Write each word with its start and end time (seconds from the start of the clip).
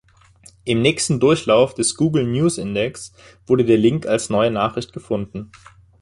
Im 0.63 0.81
nächsten 0.81 1.19
Durchlauf 1.19 1.75
des 1.75 1.93
Google 1.93 2.25
News-Index 2.25 3.13
wurde 3.45 3.65
der 3.65 3.77
Link 3.77 4.07
als 4.07 4.31
neue 4.31 4.49
Nachricht 4.49 4.93
gefunden. 4.93 5.51